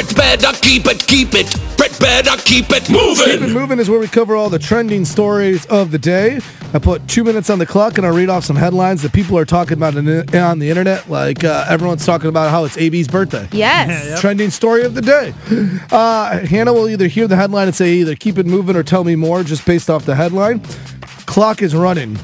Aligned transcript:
Bret 0.00 0.16
better 0.16 0.58
keep 0.62 0.86
it, 0.86 1.06
keep 1.06 1.34
it. 1.34 1.54
Bret 1.76 1.98
better 2.00 2.34
keep 2.44 2.70
it 2.70 2.88
moving. 2.88 3.16
Keep 3.16 3.34
It 3.34 3.40
moving. 3.40 3.52
Moving 3.52 3.78
is 3.78 3.90
where 3.90 4.00
we 4.00 4.08
cover 4.08 4.34
all 4.34 4.48
the 4.48 4.58
trending 4.58 5.04
stories 5.04 5.66
of 5.66 5.90
the 5.90 5.98
day. 5.98 6.40
I 6.72 6.78
put 6.78 7.06
two 7.06 7.22
minutes 7.22 7.50
on 7.50 7.58
the 7.58 7.66
clock 7.66 7.98
and 7.98 8.06
I'll 8.06 8.14
read 8.14 8.30
off 8.30 8.44
some 8.44 8.56
headlines 8.56 9.02
that 9.02 9.12
people 9.12 9.36
are 9.36 9.44
talking 9.44 9.74
about 9.74 9.94
on 9.96 10.06
the 10.58 10.70
internet. 10.70 11.10
Like 11.10 11.44
uh, 11.44 11.66
everyone's 11.68 12.06
talking 12.06 12.30
about 12.30 12.50
how 12.50 12.64
it's 12.64 12.78
AB's 12.78 13.08
birthday. 13.08 13.46
Yes. 13.52 14.18
Trending 14.22 14.48
story 14.48 14.84
of 14.84 14.94
the 14.94 15.02
day. 15.02 15.34
Uh, 15.90 16.46
Hannah 16.46 16.72
will 16.72 16.88
either 16.88 17.06
hear 17.06 17.28
the 17.28 17.36
headline 17.36 17.66
and 17.66 17.76
say 17.76 17.92
either 17.92 18.14
keep 18.14 18.38
it 18.38 18.46
moving 18.46 18.76
or 18.76 18.82
tell 18.82 19.04
me 19.04 19.16
more 19.16 19.42
just 19.42 19.66
based 19.66 19.90
off 19.90 20.06
the 20.06 20.14
headline. 20.14 20.60
Clock 21.26 21.60
is 21.60 21.74
running. 21.74 22.16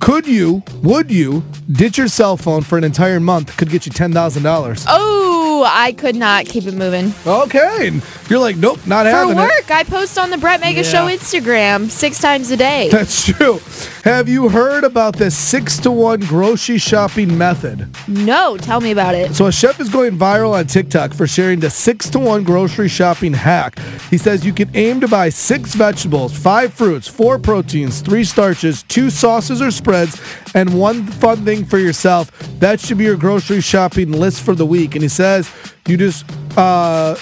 Could 0.00 0.26
you, 0.26 0.64
would 0.82 1.12
you, 1.12 1.44
ditch 1.70 1.98
your 1.98 2.08
cell 2.08 2.36
phone 2.36 2.62
for 2.62 2.76
an 2.76 2.82
entire 2.82 3.20
month? 3.20 3.56
Could 3.56 3.70
get 3.70 3.86
you 3.86 3.92
$10,000. 3.92 4.86
Oh, 4.88 5.31
I 5.64 5.92
could 5.92 6.16
not 6.16 6.46
keep 6.46 6.66
it 6.66 6.74
moving. 6.74 7.12
Okay. 7.26 7.90
You're 8.28 8.38
like, 8.38 8.56
nope, 8.56 8.78
not 8.86 9.04
For 9.04 9.10
having 9.10 9.36
it. 9.36 9.40
work, 9.40 9.70
I 9.70 9.84
post 9.84 10.18
on 10.18 10.30
the 10.30 10.38
Bret 10.38 10.60
Mega 10.60 10.82
Show 10.84 11.06
Instagram 11.06 11.90
six 11.90 12.18
times 12.20 12.50
a 12.50 12.56
day. 12.56 12.88
That's 12.90 13.26
true. 13.26 13.60
Have 14.04 14.28
you 14.28 14.48
heard 14.48 14.84
about 14.84 15.16
this 15.16 15.36
six 15.36 15.78
to 15.80 15.90
one 15.90 16.20
grocery 16.20 16.78
shopping 16.78 17.36
method? 17.36 17.88
No, 18.08 18.56
tell 18.56 18.80
me 18.80 18.90
about 18.90 19.14
it. 19.14 19.34
So 19.34 19.46
a 19.46 19.52
chef 19.52 19.80
is 19.80 19.88
going 19.88 20.18
viral 20.18 20.54
on 20.54 20.66
TikTok 20.66 21.12
for 21.12 21.26
sharing 21.26 21.60
the 21.60 21.70
six 21.70 22.08
to 22.10 22.18
one 22.18 22.42
grocery 22.42 22.88
shopping 22.88 23.32
hack. 23.34 23.78
He 24.10 24.18
says 24.18 24.44
you 24.46 24.52
can 24.52 24.70
aim 24.74 25.00
to 25.00 25.08
buy 25.08 25.28
six 25.28 25.74
vegetables, 25.74 26.36
five 26.36 26.72
fruits, 26.72 27.06
four 27.06 27.38
proteins, 27.38 28.00
three 28.00 28.24
starches, 28.24 28.82
two 28.84 29.10
sauces 29.10 29.60
or 29.60 29.70
spreads, 29.70 30.20
and 30.54 30.78
one 30.78 31.06
fun 31.06 31.44
thing 31.44 31.64
for 31.64 31.78
yourself. 31.78 32.30
That 32.62 32.78
should 32.78 32.96
be 32.96 33.02
your 33.02 33.16
grocery 33.16 33.60
shopping 33.60 34.12
list 34.12 34.42
for 34.42 34.54
the 34.54 34.64
week. 34.64 34.94
And 34.94 35.02
he 35.02 35.08
says 35.08 35.50
you 35.88 35.96
just 35.96 36.24
uh, 36.56 37.16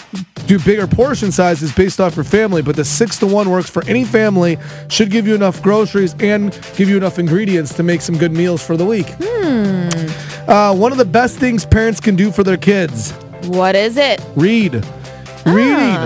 do 0.47 0.59
bigger 0.59 0.87
portion 0.87 1.33
sizes 1.33 1.73
based 1.73 1.99
off 1.99 2.15
your 2.15 2.27
family, 2.27 2.61
but 2.61 2.77
the 2.77 2.85
six 2.85 3.17
to 3.21 3.27
one 3.27 3.49
works 3.49 3.71
for 3.71 3.83
any 3.87 4.05
family. 4.05 4.59
Should 4.91 5.11
give 5.11 5.27
you 5.27 5.35
enough 5.35 5.63
groceries 5.63 6.15
and 6.21 6.53
give 6.77 6.91
you 6.91 6.99
enough 6.99 7.19
ingredients 7.19 7.73
to 7.77 7.83
make 7.83 8.03
some 8.03 8.19
good 8.19 8.33
meals 8.33 8.63
for 8.63 8.77
the 8.77 8.85
week. 8.85 9.07
Uh, 10.47 10.75
one 10.77 10.93
of 10.93 10.99
the 10.99 11.07
best 11.07 11.39
things 11.39 11.65
parents 11.65 12.01
can 12.01 12.17
do 12.17 12.31
for 12.31 12.45
their 12.45 12.59
kids 12.59 13.13
What 13.47 13.75
is 13.75 13.97
it? 13.97 14.21
read. 14.37 14.85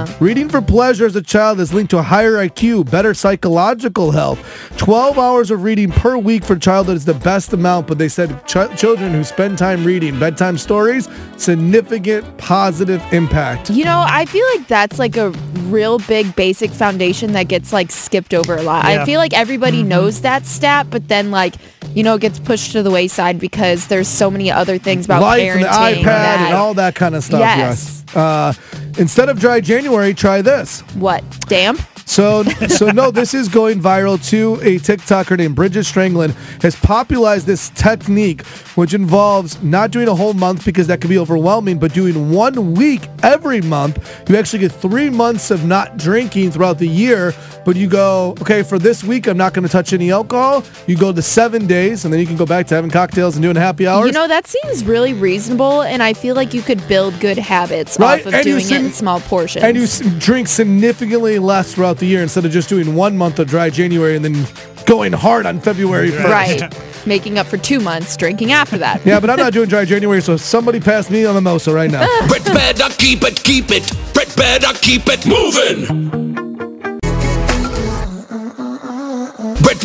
Reading. 0.05 0.34
Reading 0.34 0.48
for 0.48 0.60
pleasure 0.60 1.06
as 1.06 1.14
a 1.14 1.22
child 1.22 1.60
is 1.60 1.72
linked 1.72 1.91
to 1.91 1.98
a 1.98 2.02
higher 2.02 2.33
IQ, 2.33 2.91
better 2.91 3.14
psychological 3.14 4.11
health. 4.11 4.38
12 4.78 5.16
hours 5.16 5.50
of 5.52 5.62
reading 5.62 5.92
per 5.92 6.19
week 6.19 6.44
for 6.44 6.56
childhood 6.56 6.96
is 6.96 7.05
the 7.05 7.14
best 7.14 7.52
amount, 7.52 7.86
but 7.86 7.98
they 7.98 8.08
said 8.08 8.44
ch- 8.46 8.77
children 8.77 9.12
who 9.12 9.22
spend 9.22 9.56
time 9.56 9.84
reading 9.84 10.19
bedtime 10.19 10.58
stories, 10.58 11.08
significant 11.36 12.36
positive 12.36 13.00
impact. 13.12 13.70
You 13.70 13.84
know, 13.84 14.05
I 14.06 14.27
feel 14.27 14.44
like 14.56 14.66
that's 14.66 14.98
like 14.98 15.16
a 15.16 15.30
real 15.70 16.00
big 16.00 16.34
basic 16.34 16.72
foundation 16.72 17.33
that 17.33 17.44
gets 17.44 17.72
like 17.72 17.92
skipped 17.92 18.34
over 18.34 18.56
a 18.56 18.62
lot. 18.62 18.84
I 18.84 19.05
feel 19.05 19.20
like 19.20 19.33
everybody 19.33 19.80
mm-hmm. 19.80 19.89
knows 19.89 20.22
that 20.22 20.46
stat, 20.46 20.89
but 20.91 21.08
then 21.08 21.30
like, 21.30 21.55
you 21.95 22.03
know, 22.03 22.19
gets 22.19 22.39
pushed 22.39 22.73
to 22.73 22.83
the 22.83 22.91
wayside 22.91 23.39
because 23.39 23.87
there's 23.87 24.09
so 24.09 24.31
many 24.31 24.50
other 24.50 24.78
things 24.78 25.05
about 25.06 25.23
Life 25.23 25.41
parenting. 25.42 25.55
and 25.55 25.62
the 25.64 25.69
iPad 25.69 26.05
that- 26.05 26.41
and 26.48 26.55
all 26.55 26.75
that 26.75 26.95
kind 26.95 27.14
of 27.14 27.25
stuff. 27.25 27.41
Yes. 27.41 28.03
Yes. 28.06 28.17
Uh, 28.17 28.53
instead 28.98 29.28
of 29.28 29.41
dry 29.41 29.61
January, 29.61 30.14
try 30.14 30.42
this. 30.42 30.81
What? 30.95 31.23
Damp? 31.48 31.81
So, 32.06 32.42
so 32.69 32.91
no, 32.91 33.10
this 33.10 33.34
is 33.34 33.48
going 33.48 33.80
viral 33.80 34.22
too. 34.24 34.55
A 34.62 34.78
TikToker 34.78 35.36
named 35.36 35.56
Bridget 35.56 35.80
Strangland 35.80 36.33
has 36.62 36.77
popularized 36.77 37.46
this 37.46 37.70
technique, 37.70 38.46
which 38.77 38.94
involves 38.94 39.61
not 39.62 39.91
doing 39.91 40.08
a 40.08 40.14
whole 40.14 40.34
month 40.34 40.64
because 40.64 40.86
that 40.88 41.00
can 41.00 41.08
be 41.11 41.19
overwhelming, 41.19 41.78
but 41.78 41.92
doing 41.94 42.30
one 42.30 42.74
week 42.74 43.08
every 43.22 43.61
month. 43.62 44.28
You 44.28 44.36
actually 44.36 44.61
get 44.61 44.72
three 44.72 45.11
months 45.11 45.50
of 45.50 45.64
not 45.64 45.96
drinking 45.96 46.52
throughout 46.52 46.78
the 46.78 46.86
year, 46.88 47.33
but 47.64 47.74
you 47.74 47.88
go, 47.88 48.36
okay, 48.42 48.62
for 48.62 48.78
this 48.78 49.02
week, 49.02 49.27
I'm 49.27 49.39
not 49.39 49.55
going 49.55 49.66
to 49.66 49.72
touch 49.72 49.92
any 49.92 50.12
alcohol. 50.12 50.62
You 50.86 50.96
go 50.96 51.12
to 51.12 51.23
seven 51.23 51.67
days, 51.67 52.05
and 52.05 52.12
then 52.12 52.20
you 52.20 52.27
can 52.27 52.36
go 52.36 52.45
back 52.46 52.67
to 52.68 52.74
having 52.74 52.90
cocktails 52.90 53.34
and 53.36 53.42
doing 53.42 53.56
happy 53.56 53.86
hours. 53.86 54.06
You 54.06 54.12
know, 54.12 54.29
that 54.29 54.46
seems 54.46 54.84
really 54.84 55.14
reasonable, 55.14 55.80
and 55.83 56.02
I 56.02 56.12
feel 56.12 56.34
like 56.36 56.52
you 56.52 56.61
could 56.62 56.86
build 56.86 57.18
good 57.20 57.39
habits 57.39 57.98
Right, 57.98 58.20
off 58.20 58.27
of 58.27 58.34
and 58.34 58.45
doing 58.45 58.64
it 58.67 58.70
in 58.73 58.92
small 58.92 59.20
portions. 59.20 59.64
and 59.64 59.77
you 59.77 59.84
s- 59.84 60.00
drink 60.18 60.48
significantly 60.48 61.39
less 61.39 61.74
throughout 61.74 61.93
the 61.98 62.06
year 62.06 62.22
instead 62.22 62.44
of 62.44 62.52
just 62.52 62.68
doing 62.68 62.94
one 62.94 63.16
month 63.16 63.38
of 63.38 63.48
dry 63.48 63.70
January 63.70 64.16
and 64.16 64.24
then 64.24 64.46
going 64.86 65.12
hard 65.12 65.46
on 65.46 65.60
February 65.60 66.10
1st. 66.10 66.24
right. 66.24 67.06
Making 67.06 67.38
up 67.38 67.46
for 67.46 67.58
two 67.58 67.80
months 67.80 68.16
drinking 68.16 68.52
after 68.52 68.78
that. 68.78 69.05
Yeah, 69.05 69.20
but 69.20 69.28
I'm 69.30 69.38
not 69.38 69.52
doing 69.52 69.68
dry 69.68 69.84
January, 69.84 70.22
so 70.22 70.36
somebody 70.36 70.80
pass 70.80 71.10
me 71.10 71.24
on 71.27 71.34
the 71.34 71.40
mimosa 71.40 71.72
right 71.72 71.90
now. 71.90 72.06
Bret 72.28 72.44
better 72.44 72.88
keep 72.96 73.22
it, 73.22 73.42
keep 73.44 73.70
it. 73.70 73.90
Brett 74.14 74.34
better 74.36 74.72
keep 74.78 75.02
it 75.06 75.27
moving. 75.27 76.23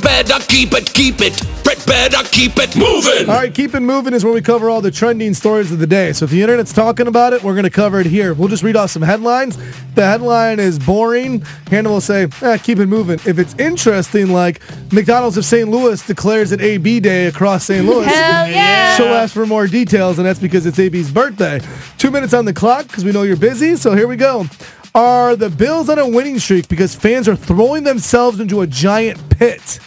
Better 0.09 0.43
keep 0.47 0.73
it, 0.73 0.91
keep 0.93 1.21
it. 1.21 1.39
Bret 1.63 1.85
better 1.85 2.27
keep 2.29 2.53
it 2.57 2.75
moving. 2.75 3.29
all 3.29 3.35
right, 3.35 3.53
keep 3.53 3.75
it 3.75 3.79
moving 3.79 4.13
is 4.13 4.23
where 4.23 4.33
we 4.33 4.41
cover 4.41 4.67
all 4.67 4.81
the 4.81 4.89
trending 4.89 5.35
stories 5.35 5.71
of 5.71 5.77
the 5.77 5.85
day. 5.85 6.13
So 6.13 6.25
if 6.25 6.31
the 6.31 6.41
internet's 6.41 6.73
talking 6.73 7.05
about 7.05 7.31
it, 7.33 7.43
we're 7.43 7.53
going 7.53 7.63
to 7.63 7.69
cover 7.69 7.99
it 7.99 8.07
here. 8.07 8.33
We'll 8.33 8.47
just 8.47 8.63
read 8.63 8.75
off 8.75 8.89
some 8.89 9.03
headlines. 9.03 9.55
The 9.93 10.05
headline 10.05 10.59
is 10.59 10.79
boring. 10.79 11.41
Hannah 11.69 11.89
will 11.89 12.01
say, 12.01 12.27
eh, 12.41 12.57
keep 12.57 12.79
it 12.79 12.87
moving. 12.87 13.19
If 13.25 13.37
it's 13.37 13.53
interesting, 13.59 14.31
like 14.31 14.61
McDonald's 14.91 15.37
of 15.37 15.45
St. 15.45 15.69
Louis 15.69 16.05
declares 16.05 16.51
it 16.51 16.59
AB 16.59 16.99
Day 17.01 17.27
across 17.27 17.65
St. 17.65 17.85
Louis. 17.85 18.05
Hell 18.05 18.49
yeah! 18.49 18.97
She'll 18.97 19.07
ask 19.07 19.31
for 19.31 19.45
more 19.45 19.67
details, 19.67 20.17
and 20.17 20.25
that's 20.25 20.39
because 20.39 20.65
it's 20.65 20.79
AB's 20.79 21.11
birthday. 21.11 21.61
Two 21.99 22.09
minutes 22.09 22.33
on 22.33 22.45
the 22.45 22.53
clock 22.53 22.87
because 22.87 23.05
we 23.05 23.11
know 23.11 23.21
you're 23.21 23.37
busy, 23.37 23.75
so 23.75 23.95
here 23.95 24.07
we 24.07 24.15
go. 24.15 24.47
Are 24.95 25.35
the 25.35 25.51
Bills 25.51 25.87
on 25.87 25.99
a 25.99 26.07
winning 26.07 26.39
streak 26.39 26.67
because 26.67 26.95
fans 26.95 27.27
are 27.27 27.35
throwing 27.35 27.83
themselves 27.83 28.39
into 28.39 28.61
a 28.61 28.67
giant 28.67 29.29
pit? 29.29 29.79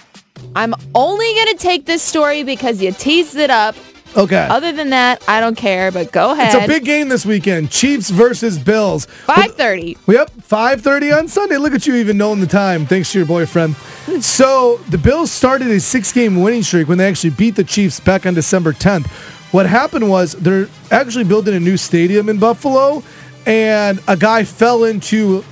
I'm 0.54 0.74
only 0.94 1.34
going 1.34 1.48
to 1.48 1.56
take 1.56 1.86
this 1.86 2.02
story 2.02 2.42
because 2.42 2.82
you 2.82 2.92
teased 2.92 3.36
it 3.36 3.50
up. 3.50 3.74
Okay. 4.14 4.46
Other 4.50 4.72
than 4.72 4.90
that, 4.90 5.24
I 5.26 5.40
don't 5.40 5.56
care, 5.56 5.90
but 5.90 6.12
go 6.12 6.32
ahead. 6.32 6.54
it's 6.54 6.64
a 6.64 6.68
big 6.68 6.84
game 6.84 7.08
this 7.08 7.24
weekend. 7.24 7.70
Chiefs 7.70 8.10
versus 8.10 8.58
Bills. 8.58 9.06
5:30. 9.26 9.96
Yep, 10.06 10.30
5:30 10.42 11.18
on 11.18 11.28
Sunday. 11.28 11.56
Look 11.56 11.72
at 11.72 11.86
you 11.86 11.94
even 11.94 12.18
knowing 12.18 12.40
the 12.40 12.46
time, 12.46 12.84
thanks 12.84 13.12
to 13.12 13.18
your 13.18 13.26
boyfriend. 13.26 13.74
So 14.20 14.78
the 14.90 14.98
Bills 14.98 15.30
started 15.30 15.68
a 15.68 15.80
six-game 15.80 16.42
winning 16.42 16.62
streak 16.62 16.88
when 16.88 16.98
they 16.98 17.08
actually 17.08 17.30
beat 17.30 17.56
the 17.56 17.64
Chiefs 17.64 18.00
back 18.00 18.26
on 18.26 18.34
December 18.34 18.74
10th. 18.74 19.06
What 19.52 19.64
happened 19.64 20.10
was 20.10 20.32
they're 20.32 20.68
actually 20.90 21.24
building 21.24 21.54
a 21.54 21.60
new 21.60 21.78
stadium 21.78 22.28
in 22.28 22.38
Buffalo, 22.38 23.02
and 23.46 23.98
a 24.08 24.16
guy 24.16 24.44
fell 24.44 24.84
into 24.84 25.42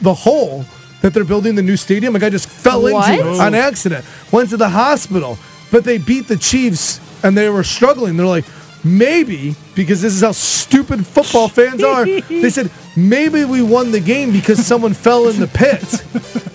the 0.00 0.14
hole 0.14 0.64
that 1.02 1.12
they're 1.14 1.24
building 1.24 1.54
the 1.54 1.62
new 1.62 1.76
stadium. 1.76 2.16
A 2.16 2.18
guy 2.18 2.30
just 2.30 2.48
fell 2.48 2.82
What? 2.82 3.10
into 3.10 3.30
it 3.32 3.40
on 3.40 3.54
accident. 3.54 4.04
Went 4.32 4.50
to 4.50 4.56
the 4.56 4.68
hospital, 4.68 5.38
but 5.70 5.84
they 5.84 5.98
beat 5.98 6.28
the 6.28 6.36
Chiefs, 6.36 7.00
and 7.24 7.36
they 7.36 7.48
were 7.50 7.64
struggling. 7.64 8.16
They're 8.16 8.26
like. 8.26 8.44
Maybe 8.84 9.56
because 9.74 10.00
this 10.00 10.14
is 10.14 10.20
how 10.20 10.30
stupid 10.30 11.04
football 11.04 11.48
fans 11.48 11.82
are. 11.82 12.04
They 12.28 12.50
said 12.50 12.70
maybe 12.94 13.44
we 13.44 13.60
won 13.60 13.90
the 13.90 13.98
game 13.98 14.30
because 14.30 14.64
someone 14.64 14.94
fell 15.06 15.26
in 15.28 15.40
the 15.40 15.48
pit. 15.48 15.82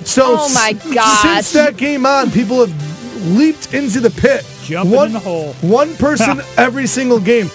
So 0.08 0.38
Oh 0.40 0.54
my 0.54 0.70
s- 0.80 0.94
gosh. 0.94 1.22
Since 1.24 1.52
that 1.54 1.76
game 1.76 2.06
on, 2.06 2.32
people 2.32 2.66
have 2.66 3.28
leaped 3.36 3.74
into 3.74 4.00
the 4.00 4.12
pit. 4.12 4.46
Jumping 4.64 4.96
one, 4.96 5.08
in 5.08 5.14
the 5.14 5.20
hole. 5.20 5.52
One 5.60 5.94
person 5.98 6.40
every 6.58 6.88
single 6.88 7.20
game, 7.20 7.50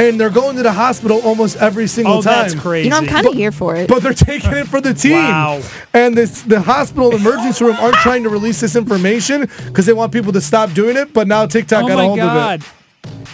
and 0.00 0.18
they're 0.20 0.30
going 0.30 0.56
to 0.56 0.62
the 0.62 0.72
hospital 0.72 1.20
almost 1.22 1.56
every 1.58 1.86
single 1.86 2.14
Oh, 2.14 2.22
time. 2.22 2.48
that's 2.48 2.54
crazy. 2.54 2.84
You 2.86 2.90
know, 2.90 2.96
I'm 2.96 3.06
kind 3.06 3.26
of 3.26 3.34
here 3.34 3.52
for 3.52 3.76
it. 3.76 3.88
But 3.88 4.02
they're 4.02 4.14
taking 4.14 4.52
it 4.52 4.66
for 4.68 4.80
the 4.80 4.94
team. 4.94 5.12
Wow. 5.12 5.62
And 5.92 6.16
this, 6.16 6.42
the 6.42 6.60
hospital 6.60 7.14
emergency 7.14 7.64
room 7.64 7.76
aren't 7.76 7.96
trying 7.96 8.22
to 8.24 8.28
release 8.30 8.60
this 8.60 8.74
information 8.76 9.48
because 9.66 9.86
they 9.86 9.92
want 9.92 10.12
people 10.12 10.32
to 10.32 10.40
stop 10.40 10.72
doing 10.72 10.96
it. 10.96 11.12
But 11.12 11.28
now 11.28 11.46
TikTok 11.46 11.84
oh 11.84 11.88
got 11.88 11.94
a 11.94 11.96
my 11.96 12.04
hold 12.04 12.18
god. 12.18 12.60
of 12.60 12.66
it. 12.66 12.72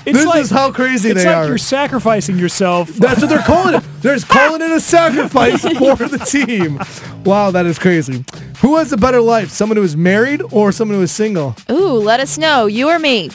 It's 0.06 0.18
This 0.18 0.26
like, 0.26 0.40
is 0.42 0.50
how 0.50 0.70
crazy 0.70 1.10
it's 1.10 1.22
they 1.24 1.28
like 1.28 1.36
are. 1.36 1.48
you're 1.48 1.58
sacrificing 1.58 2.38
yourself. 2.38 2.88
That's 2.90 3.20
what 3.20 3.28
they're 3.28 3.38
calling 3.46 3.74
it. 3.74 3.82
They're 4.02 4.14
just 4.14 4.28
calling 4.28 4.62
it 4.62 4.70
a 4.70 4.78
sacrifice 4.80 5.62
for 5.78 5.96
the 5.96 6.18
team. 6.24 6.78
Wow, 7.24 7.50
that 7.50 7.66
is 7.66 7.76
crazy. 7.76 8.24
Who 8.60 8.76
has 8.76 8.92
a 8.92 8.96
better 8.96 9.20
life, 9.20 9.50
someone 9.50 9.76
who 9.76 9.82
is 9.82 9.96
married 9.96 10.42
or 10.52 10.70
someone 10.70 10.98
who 10.98 11.02
is 11.02 11.10
single? 11.10 11.56
Ooh, 11.70 11.94
let 11.94 12.20
us 12.20 12.38
know. 12.38 12.66
You 12.66 12.88
or 12.88 13.00
me. 13.00 13.30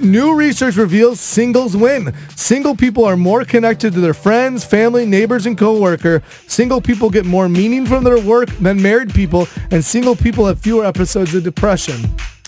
New 0.00 0.34
research 0.34 0.76
reveals 0.76 1.20
singles 1.20 1.76
win. 1.76 2.12
Single 2.36 2.76
people 2.76 3.04
are 3.04 3.16
more 3.16 3.44
connected 3.44 3.92
to 3.94 4.00
their 4.00 4.14
friends, 4.14 4.64
family, 4.64 5.06
neighbors, 5.06 5.46
and 5.46 5.56
coworker. 5.56 6.22
Single 6.46 6.80
people 6.80 7.10
get 7.10 7.24
more 7.24 7.48
meaning 7.48 7.86
from 7.86 8.04
their 8.04 8.20
work 8.20 8.48
than 8.60 8.80
married 8.82 9.14
people, 9.14 9.48
and 9.70 9.84
single 9.84 10.16
people 10.16 10.46
have 10.46 10.58
fewer 10.60 10.84
episodes 10.84 11.34
of 11.34 11.42
depression. 11.44 11.96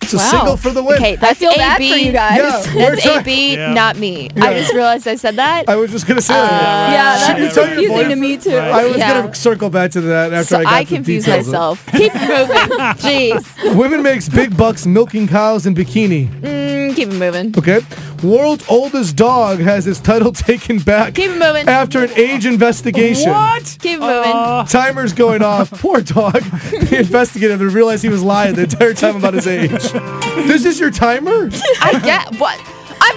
So 0.04 0.18
Wow. 0.18 0.30
single 0.30 0.56
for 0.56 0.70
the 0.70 0.84
win. 0.84 0.98
Okay, 0.98 1.16
that's 1.16 1.40
feel 1.40 1.52
bad 1.56 1.80
AB. 1.80 1.90
for 1.90 1.96
you 1.98 2.12
guys. 2.12 2.36
Yeah, 2.38 2.74
we're 2.76 2.90
That's 2.90 3.02
trying- 3.02 3.18
AB, 3.20 3.54
Yeah. 3.56 3.72
not 3.72 3.98
me. 3.98 4.28
Yeah. 4.36 4.44
I 4.44 4.54
just 4.54 4.72
realized 4.72 5.08
I 5.08 5.16
said 5.16 5.34
that. 5.36 5.68
I 5.68 5.74
was 5.74 5.90
just 5.90 6.06
gonna 6.06 6.20
say 6.20 6.34
that. 6.34 6.92
Yeah, 6.92 7.18
Should 7.18 7.36
that 7.36 7.40
you 7.40 7.46
is 7.46 7.54
confusing 7.56 8.08
to 8.10 8.16
me 8.16 8.36
too. 8.36 8.56
Right. 8.56 8.70
I 8.70 8.84
was 8.86 8.98
Yeah. 8.98 9.22
gonna 9.22 9.34
circle 9.34 9.68
back 9.68 9.90
to 9.92 10.00
that 10.02 10.32
after 10.32 10.44
so 10.54 10.58
I 10.60 10.62
got 10.62 10.72
I 10.74 10.84
the 10.84 10.94
confuse 10.94 11.24
details 11.24 11.48
of 11.48 11.54
it. 11.54 11.56
myself. 11.56 11.86
Keep 11.92 12.14
moving. 12.14 12.56
Jeez. 13.02 13.74
Women 13.74 14.02
makes 14.04 14.28
big 14.28 14.56
bucks 14.56 14.86
milking 14.86 15.26
cows 15.26 15.66
in 15.66 15.74
bikini. 15.74 16.28
Mm, 16.40 16.85
Keep 16.96 17.08
it 17.10 17.14
moving. 17.18 17.54
Okay. 17.56 17.80
World's 18.22 18.64
oldest 18.68 19.14
dog 19.16 19.58
has 19.60 19.84
his 19.84 20.00
title 20.00 20.32
taken 20.48 20.78
back 20.78 21.14
Keep 21.14 21.30
it 21.32 21.38
moving. 21.38 21.68
after 21.68 22.02
an 22.02 22.10
age 22.18 22.46
investigation. 22.46 23.30
What? 23.30 23.76
Keep 23.80 23.98
it 23.98 24.00
moving. 24.00 24.32
Uh, 24.32 24.64
Timer's 24.64 25.12
going 25.12 25.42
off. 25.42 25.70
Poor 25.80 26.00
dog. 26.00 26.42
The 26.42 26.96
investigator 27.00 27.56
realized 27.68 28.02
he 28.02 28.08
was 28.08 28.22
lying 28.22 28.54
the 28.54 28.62
entire 28.62 28.94
time 28.94 29.16
about 29.16 29.34
his 29.34 29.46
age. 29.46 29.70
This 30.46 30.64
is 30.64 30.78
your 30.78 30.90
timer? 30.90 31.50
I 31.80 31.98
get 32.04 32.38
what. 32.38 32.58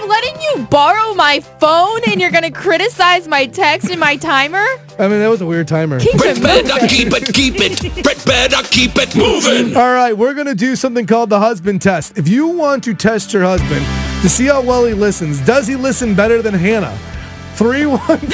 I'm 0.00 0.08
letting 0.08 0.40
you 0.40 0.66
borrow 0.70 1.12
my 1.14 1.40
phone 1.40 2.00
and 2.08 2.20
you're 2.20 2.30
gonna 2.30 2.50
criticize 2.50 3.28
my 3.28 3.44
text 3.46 3.90
and 3.90 4.00
my 4.00 4.16
timer? 4.16 4.64
I 4.98 5.08
mean, 5.08 5.18
that 5.20 5.28
was 5.28 5.42
a 5.42 5.46
weird 5.46 5.68
timer. 5.68 6.00
Keep 6.00 6.16
Bret 6.16 6.38
it 6.38 6.42
better 6.42 6.72
moving. 6.72 6.88
keep 6.88 7.12
it, 7.12 7.34
keep 7.34 7.54
it. 7.98 8.02
Bret 8.02 8.24
better 8.24 8.66
keep 8.70 8.92
it 8.96 9.14
moving. 9.14 9.76
All 9.76 9.92
right, 9.92 10.16
we're 10.16 10.32
going 10.32 10.46
to 10.46 10.54
do 10.54 10.74
something 10.74 11.06
called 11.06 11.28
the 11.28 11.38
husband 11.38 11.82
test. 11.82 12.16
If 12.16 12.28
you 12.28 12.48
want 12.48 12.82
to 12.84 12.94
test 12.94 13.34
your 13.34 13.42
husband 13.42 13.84
to 14.22 14.28
see 14.30 14.46
how 14.46 14.62
well 14.62 14.86
he 14.86 14.94
listens, 14.94 15.40
does 15.42 15.66
he 15.66 15.76
listen 15.76 16.14
better 16.14 16.40
than 16.40 16.54
Hannah? 16.54 16.96
314 17.56 18.30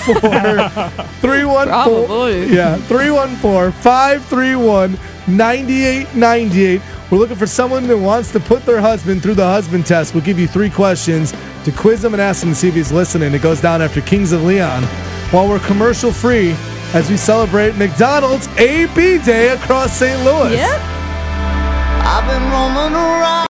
314 1.21 1.69
Probably. 1.69 2.47
Yeah, 2.55 2.77
314 2.77 3.73
531 3.83 4.93
9898. 5.27 6.81
We're 7.11 7.19
looking 7.19 7.37
for 7.37 7.47
someone 7.47 7.85
who 7.85 7.99
wants 7.99 8.33
to 8.33 8.41
put 8.41 8.65
their 8.67 8.81
husband 8.81 9.23
through 9.23 9.35
the 9.35 9.47
husband 9.47 9.87
test. 9.87 10.13
We'll 10.13 10.25
give 10.25 10.41
you 10.41 10.49
three 10.49 10.71
questions 10.71 11.33
to 11.65 11.71
quiz 11.71 12.05
him 12.05 12.15
and 12.15 12.21
ask 12.21 12.43
him 12.43 12.51
to 12.51 12.55
see 12.55 12.67
if 12.67 12.75
he's 12.75 12.91
listening. 12.91 13.33
It 13.33 13.43
goes 13.43 13.61
down 13.61 13.81
after 13.81 14.01
Kings 14.01 14.33
of 14.33 14.43
Leon 14.43 14.83
while 15.31 15.49
we're 15.49 15.61
commercial 15.61 16.11
free 16.11 16.57
as 16.95 17.09
we 17.09 17.17
celebrate 17.17 17.77
McDonald's 17.77 18.49
AB 18.59 19.19
Day 19.19 19.49
across 19.51 19.97
St. 19.97 20.19
Louis. 20.25 20.55
Yep. 20.55 20.81